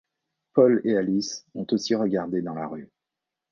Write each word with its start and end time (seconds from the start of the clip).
Paul 0.55 0.81
et 0.83 0.97
Alice 0.97 1.45
ont 1.53 1.67
aussi 1.71 1.93
regardé 1.93 2.41
dans 2.41 2.55
la 2.55 2.65
rue. 2.65 2.89